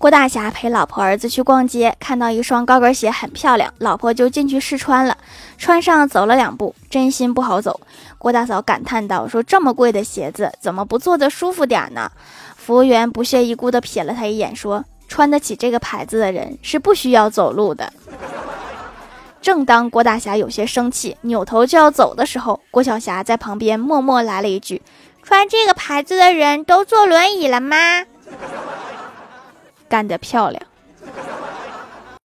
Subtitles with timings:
[0.00, 5.14] 郭大侠陪老婆儿子去逛街，看到一双高跟鞋很漂亮，老婆就进去试穿了。
[5.58, 7.78] 穿上走了两步，真心不好走。
[8.16, 12.10] 郭大嫂感叹道：“说这么贵的鞋子，怎么不坐的舒服点呢？”
[12.56, 17.92] 服务员不屑一顾地瞥了他一眼，说：“穿得起这个牌子的人是不需要走路的。”
[19.42, 24.80] 正当郭大侠有些生气，扭头就要走的时候，郭晓霞在旁边默默来了一句
[25.22, 27.76] ：“穿这个牌子的人都坐轮椅了吗？”
[29.90, 30.69] 干得漂亮！